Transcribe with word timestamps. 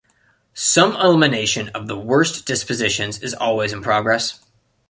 Some 0.55 0.95
elimination 0.95 1.69
of 1.75 1.87
the 1.87 1.95
worst 1.95 2.47
dispositions 2.47 3.19
is 3.19 3.35
always 3.35 3.71
in 3.71 3.83
progress. 3.83 4.39